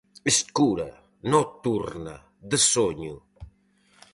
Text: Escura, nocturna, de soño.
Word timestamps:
Escura, 0.33 0.89
nocturna, 1.33 2.15
de 2.49 2.57
soño. 2.73 3.15